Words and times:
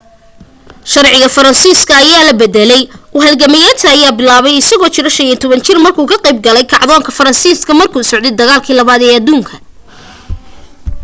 sharciga 0.91 1.27
faraansiska 1.35 1.93
ayaa 2.03 2.27
la 2.27 2.33
bedelay 2.41 2.83
u 3.15 3.23
halgameyadiisa 3.25 3.87
ayaa 3.95 4.17
bilaabatay 4.19 4.59
isagoo 4.61 4.93
jiro 4.95 5.09
15 5.19 5.65
jir 5.67 5.77
markuu 5.85 6.07
ka 6.11 6.17
qayb 6.25 6.37
galay 6.47 6.65
kacdoonka 6.73 7.15
fransiiska 7.19 7.71
markuu 7.81 8.03
socday 8.11 8.33
dagaalkii 8.39 8.77
2aad 8.79 9.01
ee 9.07 9.17
aduunka 9.19 9.53